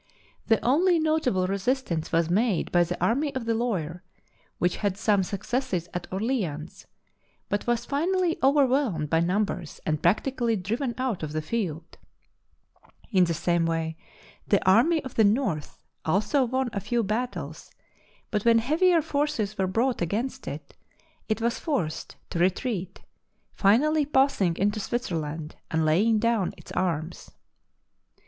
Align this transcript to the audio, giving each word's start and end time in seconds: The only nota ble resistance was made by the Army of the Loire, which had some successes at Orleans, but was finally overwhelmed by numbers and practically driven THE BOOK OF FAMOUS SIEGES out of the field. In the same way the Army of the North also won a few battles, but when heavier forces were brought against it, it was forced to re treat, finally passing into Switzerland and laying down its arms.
The 0.47 0.59
only 0.65 0.97
nota 0.97 1.31
ble 1.31 1.45
resistance 1.45 2.11
was 2.11 2.27
made 2.27 2.71
by 2.71 2.83
the 2.85 2.99
Army 2.99 3.35
of 3.35 3.45
the 3.45 3.53
Loire, 3.53 4.01
which 4.57 4.77
had 4.77 4.97
some 4.97 5.21
successes 5.21 5.87
at 5.93 6.07
Orleans, 6.11 6.87
but 7.49 7.67
was 7.67 7.85
finally 7.85 8.35
overwhelmed 8.41 9.11
by 9.11 9.19
numbers 9.19 9.79
and 9.85 10.01
practically 10.01 10.55
driven 10.55 10.89
THE 10.89 10.95
BOOK 10.95 11.21
OF 11.21 11.21
FAMOUS 11.21 11.21
SIEGES 11.21 11.21
out 11.21 11.23
of 11.29 11.33
the 11.33 11.47
field. 11.47 11.97
In 13.11 13.25
the 13.25 13.35
same 13.35 13.67
way 13.67 13.95
the 14.47 14.67
Army 14.67 15.03
of 15.03 15.13
the 15.13 15.23
North 15.23 15.77
also 16.03 16.45
won 16.45 16.71
a 16.73 16.79
few 16.79 17.03
battles, 17.03 17.69
but 18.31 18.43
when 18.43 18.57
heavier 18.57 19.03
forces 19.03 19.55
were 19.55 19.67
brought 19.67 20.01
against 20.01 20.47
it, 20.47 20.73
it 21.29 21.39
was 21.41 21.59
forced 21.59 22.15
to 22.31 22.39
re 22.39 22.49
treat, 22.49 23.01
finally 23.53 24.07
passing 24.07 24.57
into 24.57 24.79
Switzerland 24.79 25.57
and 25.69 25.85
laying 25.85 26.17
down 26.17 26.55
its 26.57 26.71
arms. 26.71 27.29